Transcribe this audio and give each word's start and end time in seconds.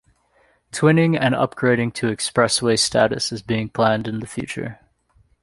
Twinning 0.71 1.15
and 1.15 1.35
upgrading 1.35 1.93
to 1.93 2.07
expressway 2.07 2.79
status 2.79 3.31
is 3.31 3.43
being 3.43 3.69
planned 3.69 4.07
in 4.07 4.19
the 4.19 4.25
future. 4.25 4.79